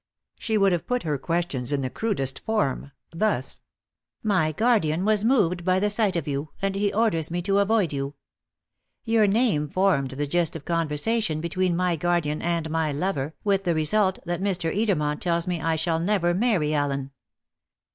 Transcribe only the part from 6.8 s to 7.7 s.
orders me to